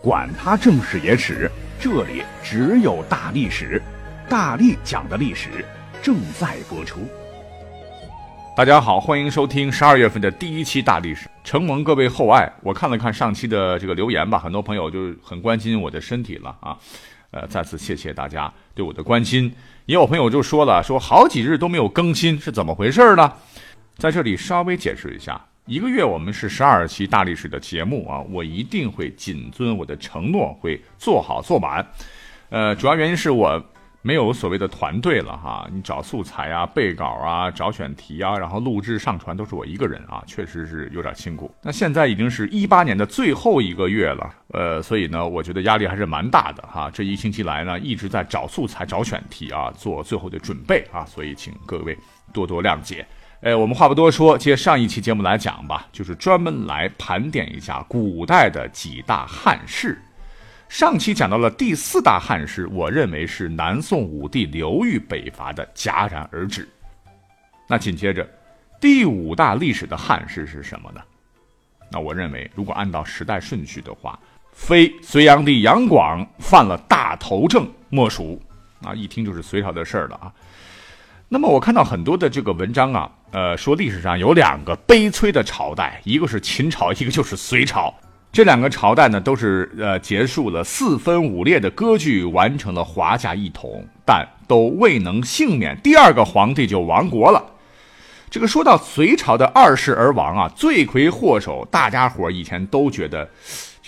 [0.00, 1.50] 管他正史野史。
[1.80, 3.80] 这里只有大历史，
[4.28, 5.64] 大力讲的历史
[6.02, 7.00] 正在播出。
[8.56, 16.76] 大家好，欢迎收听十二月份的第一期大历史，承蒙各位厚爱，我看了看上期的这个留言吧，很多朋友就很关心我的身体了啊，
[17.30, 19.52] 呃，再次谢谢大家对我的关心。
[19.86, 23.32] 也有朋友就说了，说好几日都没有更新，是怎么回事呢？
[23.96, 25.40] 在这里稍微解释一下。
[25.68, 31.86] 一个月我们是十二期大历史的节目啊，我一定会谨遵我的承诺，会做好做满。
[32.48, 33.62] 呃，主要原因是我
[34.00, 41.54] 没有所谓的团队了哈，你找素材啊、备稿啊、找选题啊，然后录制上传都是我一个人啊，确实是有点辛苦。
[41.60, 46.90] 那现在已经是一八年的最后一个月了，呃，所以呢，我觉得压力还是蛮大的哈。
[46.90, 51.94] 这一星期来呢，一直在找素材、找选题啊，做最后的准备啊，所以请各位
[52.32, 53.06] 多多谅解。
[53.40, 59.96] 哎，我们话不多说，接上一期节目来讲吧，就是专门来盘点一下古代的几大汉室。
[60.68, 66.68] 上期讲到了第四大汉室，我认为是南宋武帝刘裕北伐的戛然而止。
[67.68, 68.28] 那紧接着，
[68.80, 71.00] 第五大历史的汉室是什么呢？
[71.92, 74.18] 那我认为，如果按照时代顺序的话，
[74.52, 78.42] 非隋炀帝杨广犯了大头症莫属。
[78.82, 80.32] 啊，一听就是隋朝的事儿了啊。
[81.30, 87.92] 那么我看到很多的这个文章啊，呃，说历史上有两个悲催的朝代，一个是秦朝，一个就是隋朝。
[88.32, 97.44] 这两个朝代呢，都是呃结束了四分五裂的割据，完成了华夏一统，但都未能幸免，第二个皇帝就亡国了。
[98.30, 103.28] 这个说到隋朝的二世而亡啊，罪魁祸首，大家伙以前都觉得。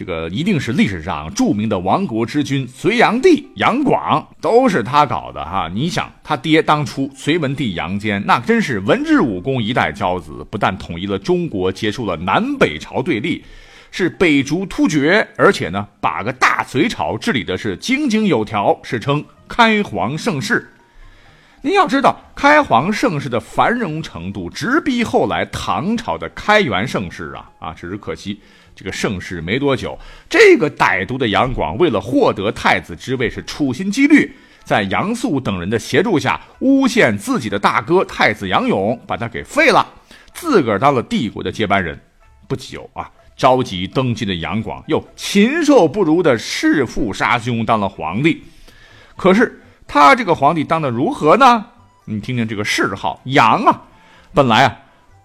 [0.01, 5.71] 这个一定是历史上著名的亡国之君隋炀帝杨广，都是他搞的哈。
[5.71, 13.45] 你想，他爹当初隋文帝杨坚，那真是文治武功一代骄子，不但统一了中国，结束了南北朝对立，
[13.91, 20.67] 是北逐突厥，而且呢，把个大隋朝治理的是井井有条，史称开皇盛世。
[21.61, 27.75] 您要知道，开皇盛世的繁荣程度直逼后来唐朝的开元盛世啊啊！
[27.75, 28.41] 只是可惜。
[28.75, 29.99] 这个盛世没多久，
[30.29, 39.87] 这个歹毒的杨广为了获得太子之位，是处心积虑，在杨素等人的协助下，诬陷自己的大哥太子杨勇，把他给废了，
[40.33, 41.99] 自个儿当了帝国的接班人。
[42.49, 48.43] 不久啊，着急登基的杨广又禽兽不如的弑父杀兄，当了皇帝。
[49.17, 51.67] 可是他这个皇帝当的如何呢？
[52.07, 53.83] 你听听这个谥号杨啊，
[54.33, 54.77] 本来啊。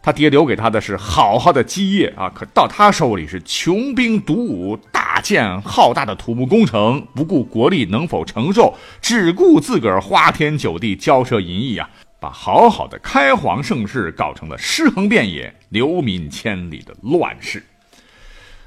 [0.06, 11.90] 他爹留给他的是好好的基业啊，可到他手里是穷兵黩武，大建浩大的土木工程，不顾国力能否承受，只顾自个儿花天酒地，骄奢淫逸啊，
[12.20, 17.64] 把好好的开皇盛世搞成了尸横遍野、流民千里的乱世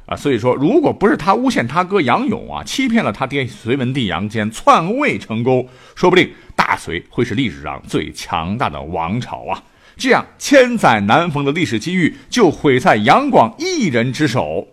[0.07, 0.17] 啊！
[0.17, 9.63] 所以说，如果不是他诬陷他哥杨勇啊，欺骗了他爹隋文帝杨坚，篡位成功，说不定大隋会是历史上最强大的王朝啊！
[9.99, 14.67] 这样千载难逢的历史机遇就毁在杨广一人之手，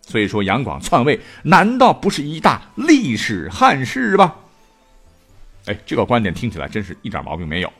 [0.00, 4.34] 所以说杨广篡位难道不是一大历史憾事吗？
[5.66, 7.70] 哎，这个观点听起来真是一点毛病没有。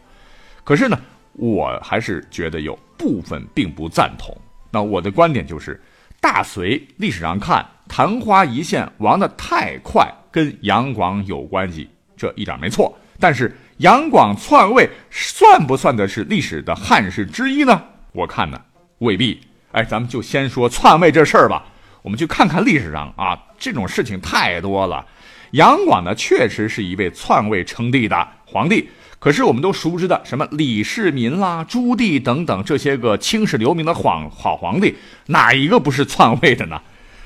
[0.65, 1.00] 可是呢，
[1.32, 4.36] 我还是觉得有部分并不赞同。
[4.70, 5.81] 那我的观点就是，
[6.20, 11.88] 大隋历史上看昙花一现亡的太快，跟杨广有关系，
[12.19, 12.94] 这一点没错。
[13.19, 13.56] 但是。
[13.78, 17.82] 杨广篡位算不算的是历史的汉室之一呢？
[18.12, 18.59] 我看呢
[18.98, 19.38] 未必。
[19.72, 21.62] 哎，咱们就先说篡位这事儿吧。
[22.00, 25.04] 我们去看看历史上啊，这种事情太多了。
[25.50, 28.89] 杨广呢，确实是一位篡位称帝的皇帝。
[29.18, 34.95] 可是我们都熟知的什么李世民啦、朱棣等等这些个青史留名的皇好皇帝，
[35.27, 36.80] 哪一个不是篡位的呢？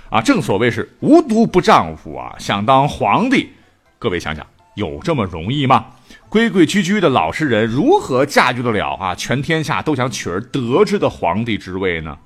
[0.08, 3.50] 啊，正所谓是无毒不丈夫啊，想当皇帝，
[4.00, 5.86] 各位想想，有这么容易吗？
[6.30, 9.12] 规规矩矩的老实人如何驾驭得了啊？
[9.16, 12.16] 全天下都想取而得之的皇帝之位呢？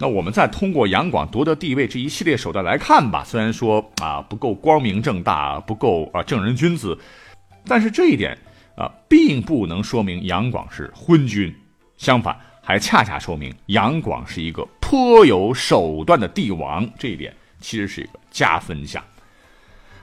[0.00, 3.22] 那我们再通过杨广夺得帝位这一系列手段来看吧。
[3.22, 6.98] 虽然说啊不够光明正大，不够啊正人君子，
[7.66, 8.36] 但是这一点
[8.76, 11.54] 啊并不能说明杨广是昏君，
[11.96, 16.84] 相反还恰恰说明杨广是一个颇有手段的帝王。
[16.98, 19.00] 这一点其实是一个加分项。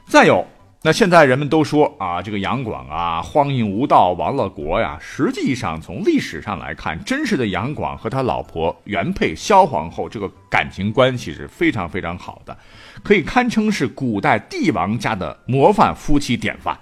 [0.06, 0.47] 再有。
[0.88, 4.98] 那现在人们都说啊，这个杨广啊，荒淫无道，亡了国呀。
[5.01, 12.57] 实际上，从历史上来看，真实的杨广和他老婆原配萧皇后这个感情关系是非常非常好的，
[13.04, 16.80] 可以堪称是古代帝王家的模范夫妻典范。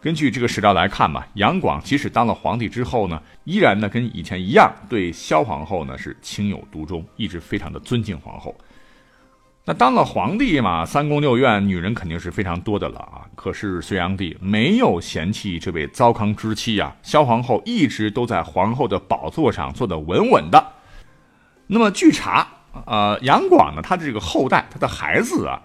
[0.00, 8.56] 根据这个史料来看嘛，杨广即使当了皇帝之后呢，依然呢跟以前一样，对萧皇后呢是情有独钟，一直非常的尊敬皇后。
[9.66, 13.24] 那当了皇帝嘛，三宫六院，女人肯定是非常多的了啊。
[13.34, 20.62] 可是隋炀帝没有嫌弃这位糟糠之妻啊，萧皇后一直都在皇后的宝座上坐得稳稳的。
[21.66, 22.46] 那么据查，
[22.84, 25.58] 呃，杨广呢，他的这个后代，他的孩子啊，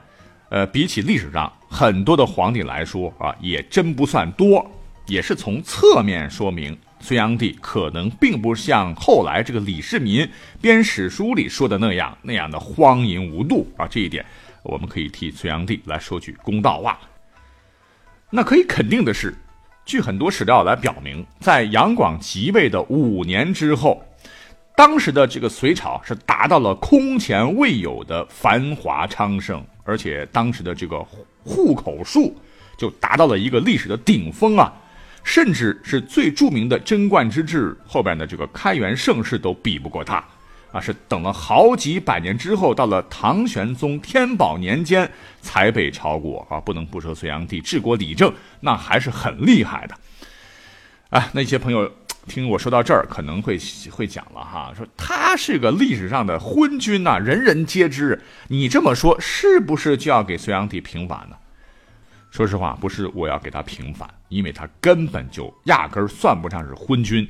[0.48, 4.66] 呃，比起历史上很多的皇帝来说啊，也真不算多，
[5.10, 6.78] 也是从侧面说明。
[7.02, 10.30] 隋炀帝可能并不像后来这个李世民
[10.60, 14.26] 编史书里说的那样那样的荒淫无度啊，这一点
[14.64, 17.00] 我们可以替隋炀帝来说句公道话。
[18.30, 19.34] 那可以肯定的是，
[19.86, 24.04] 据很多史料来表明，在杨广即位的五年之后，
[24.76, 31.02] 当时的这个隋朝是达到了空前未有的繁华昌盛，而且当时的这个
[31.46, 32.36] 户口数
[32.78, 34.74] 就达到了一个历史的顶峰啊。
[35.30, 40.16] 甚至是最著名的贞观之治后边的这个开元盛世都比不过他，
[40.72, 45.08] 啊，是等了好几百年之后，到了唐玄宗天宝年间
[45.40, 46.60] 才被超过啊！
[46.60, 49.96] 不能不说隋炀帝治国理政那还是很厉害的，
[51.12, 51.92] 啊，那些朋友
[52.26, 53.56] 听我说到这儿可能会
[53.92, 58.20] 会讲了哈，说他是个历史上的昏君呐，人人皆知。
[58.48, 61.36] 你这么说是不是就要给隋炀帝平反呢？
[62.32, 67.28] 说实话，不是我要给他平反，因为他根本就压根儿算不上是昏君。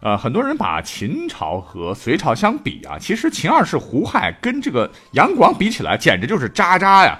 [0.00, 7.18] 呃，很多人把秦朝和隋朝相比啊，其实秦二世胡亥跟这个杨广比起来，简直就是渣渣呀。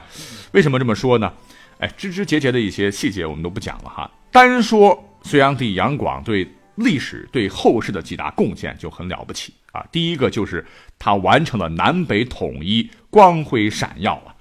[0.53, 1.33] 为什么这么说呢？
[1.79, 4.11] 哎，枝枝节节的一些细节我们都不讲了哈。
[4.31, 9.85] 单说隋炀帝杨广对历史、对后世的几大贡献就很了不起啊。
[9.91, 10.65] 第一个就是
[10.99, 14.36] 他完成了南北统一，光辉闪耀啊。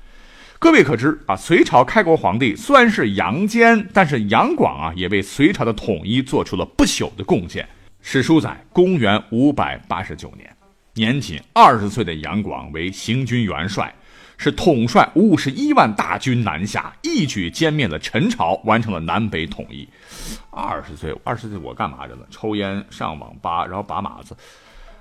[0.65, 7.69] 各位可知啊，隋朝开国皇帝虽然是杨坚，但是杨广啊也为隋朝的统一做出了不朽的贡献。
[8.01, 10.51] 史书载，公元五百八十九年，
[10.95, 13.93] 年仅二十岁的杨广为行军元帅，
[14.37, 19.87] 是统帅五十一万大军南下，一举歼灭了陈朝，完成了南北统一。
[20.49, 22.25] 二十岁，二十岁我干嘛着呢？
[22.31, 24.35] 抽烟、上网吧，然后把马子。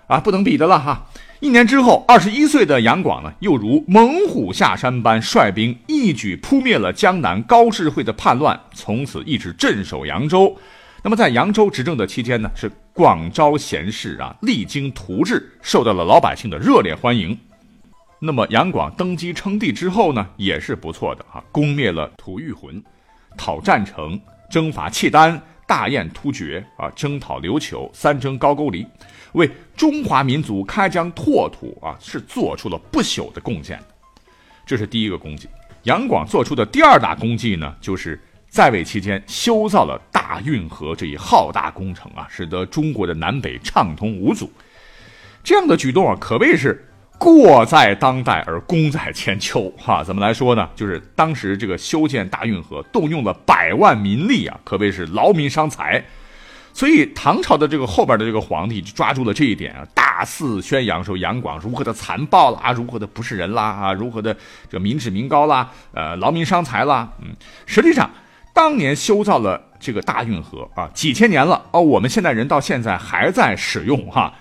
[0.06, 1.06] 啊，不能比的了哈！
[1.40, 10.56] 一年之后，二十一岁的杨广呢，又如猛虎下山般率兵一举扑灭了江南高智慧的叛乱，从此一直镇守扬州。
[11.02, 17.38] 那么在扬州执政的期间呢，是广招贤士啊，励精图治，受到了老百姓的热烈欢迎。
[18.20, 22.82] 那么杨广登基称帝之后呢，也是不错的啊，攻灭了吐谷浑，
[23.36, 24.18] 讨战城，
[24.50, 28.86] 征伐契丹，大宴突厥啊，征讨琉球，三征高句丽。
[29.32, 33.82] 为中华民族开疆拓土啊，是做出了不朽的贡献。
[34.64, 35.48] 这是第一个功绩。
[35.82, 38.18] 杨广做出的第二大功绩呢，就是
[38.48, 44.50] 在位期间修造了大运河这一浩大工程啊，使得中国的南北畅通无阻。
[45.42, 46.82] 这样的举动啊，可谓是
[47.18, 50.02] 过在当代而功在千秋哈。
[50.02, 50.68] 怎么来说呢？
[50.74, 56.04] 就是当时这个修建大运河，动用了百万民力啊，可谓是劳民伤财。
[56.76, 64.36] 所以唐朝的这个后边的这个皇帝就抓住了这一点啊，大肆宣扬说杨广如何的残暴啦，如何的不是人啦，啊，如何的
[64.68, 67.28] 这民脂民膏啦，呃，劳民伤财啦，嗯，
[67.64, 68.10] 实际上
[68.52, 74.34] 当年修造了这个大运河啊，几千年了哦，我们现代人到现在还在使用哈，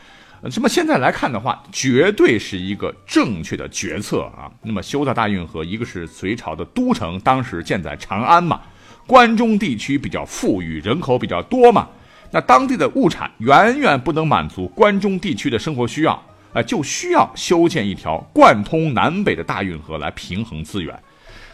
[0.45, 4.51] 那么现在来看的话，绝对是一个正确的决策啊。
[4.61, 8.59] 那么修造大运河，一个是隋朝的都城，当时建在长安嘛，
[9.07, 11.87] 关中地区比较富裕，人口比较多嘛。
[12.31, 16.21] 那当地的物产远远不能满足关中地区的生活需要，
[16.51, 20.93] 啊，就需要修建一条贯通南北的大运河来平衡资源。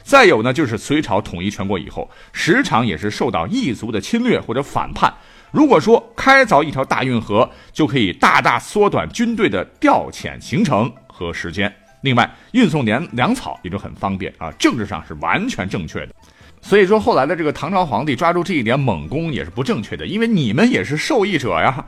[0.01, 5.13] 再有呢，就是隋朝统一全国以后，时常也是受到异族的侵略或者反叛。
[5.51, 11.73] 如果说开凿一条大运河，就可以大大缩短军队的调遣行程和时间。
[12.01, 16.13] 另外，运送粮粮草也就很方便啊，政治上是完全正确的。
[16.61, 21.85] 所以说，后来的这个唐朝皇帝抓住这一点猛攻也是不正确的，因为你们也是受益者呀。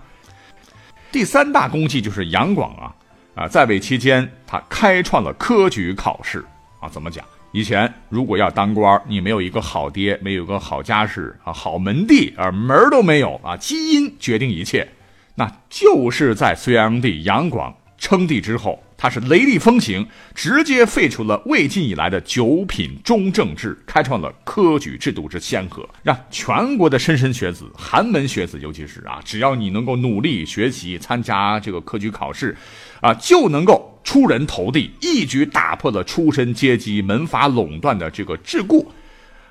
[1.11, 2.95] 第三大功绩就是杨广啊，
[3.35, 6.43] 啊，在位期间他开创了科举考试
[6.79, 6.89] 啊。
[6.89, 7.23] 怎么讲？
[7.51, 14.87] 以前如果要当官，你没有一个好爹，没有个好家世啊，好门第啊，门儿都没有啊，基因决定一切。
[15.35, 18.81] 那就是在隋炀帝杨广称帝之后。
[19.01, 32.55] 他是雷厉风行，直接废除了魏晋以来的九品中正制，开创了科举制度之先河，让全国的莘莘学子、寒门学子，尤其是啊，只要你能够努力学习、参加这个科举考试，
[33.01, 33.80] 啊，就能够
[34.11, 38.85] 出人头地，一举打破了出身阶级门阀垄断的这个桎梏，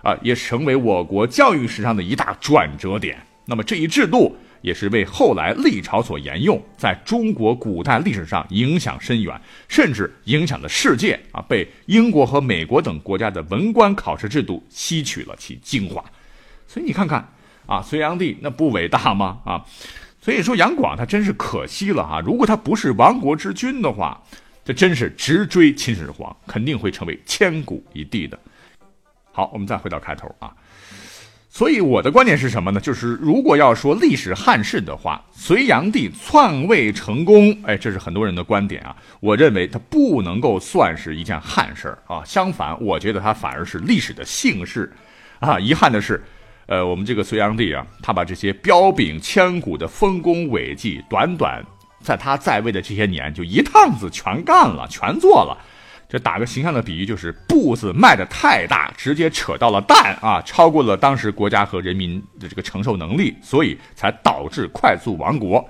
[0.02, 3.18] 啊，也成为我国教育史上的一大转折点。
[3.46, 4.36] 那么这一制度。
[4.62, 11.40] 也是为后来历朝所沿用，在中国古代历史上影响深远，甚至影响了世界啊！
[11.48, 16.04] 被英国和美国等国家的文官考试制度吸取了其精华，
[16.68, 17.26] 所以你看看
[17.64, 19.38] 啊，隋炀帝那不伟大吗？
[19.46, 19.64] 啊，
[20.20, 22.20] 所以说杨广他真是可惜了哈！
[22.20, 24.22] 如果他不是亡国之君的话，
[24.70, 28.38] 这真是直追秦始皇，肯定会成为千古一帝的。
[29.32, 30.54] 好，我们再回到开头啊。
[31.48, 32.80] 所以我的观点是什么呢？
[32.80, 38.94] 就是如果要说历史汉事的话，隋炀帝篡位成功，哎，这是很多人的观点啊。
[39.18, 42.22] 我认为他不能够算是一件汉事啊。
[42.24, 44.88] 相反，我觉得他反而是历史的幸事
[45.40, 45.58] 啊。
[45.58, 46.22] 遗憾的是，
[46.66, 51.60] 呃，我们这个隋炀帝啊，他把这些彪炳千古的丰功伟绩，短短
[52.00, 55.56] 在他在位的这些年，就一趟子全干了，全做了。
[56.08, 65.64] 这打个形象的比喻，就是步子迈得太大，直接扯到了蛋啊，超过了当时国家和人民的这个承受能力，所以才导致快速亡国。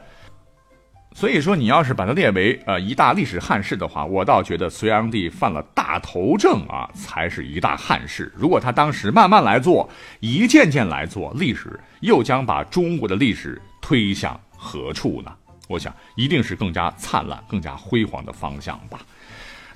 [1.12, 8.32] 所以说，你要是把它列为呃一大历史憾事的话，我倒觉得隋炀帝犯了大头症啊，才是一大憾事。
[8.34, 15.32] 如果他当时慢慢来做，一件件来做，历史又将把中国的历史推向何处呢？
[15.70, 18.98] 我想，一定是更加灿烂、更加辉煌的方向吧。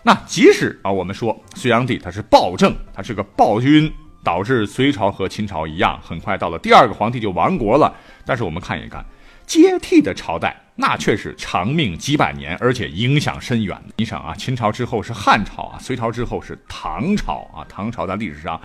[0.02, 3.90] 那即使啊，我们说隋炀帝他是暴政，他是个暴君，
[4.24, 7.94] 导致隋朝和秦朝一样，很快到了第二个皇帝就亡国了。
[8.26, 9.04] 但是我们看一看
[9.46, 13.80] 接替的朝代，那却是长命几百年，而且影响深远。
[13.96, 18.60] 你想啊，秦朝之后是汉朝啊，隋朝之后是唐朝啊，唐朝在历史上，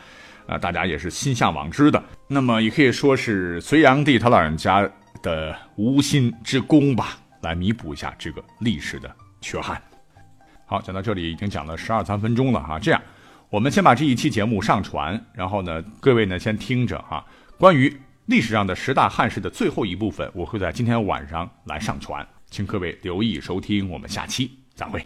[0.48, 2.04] 啊，大家也是心向往之的。
[2.28, 4.90] 那么也可以说是隋炀帝他老人家
[5.22, 9.82] 的无心之功吧，来弥补一下这个历史的缺憾。
[10.66, 12.78] 好，讲到这里已经讲了十二三分钟了哈。
[12.80, 13.02] 这样，
[13.50, 17.26] 我们先把这一期节目上传，然后呢，各位呢先听着哈。
[17.58, 23.90] 关于历史上的十大汉室的最后一部分，我会在今天晚上来上传，请各位留意收听。
[23.90, 25.06] 我们下期再会。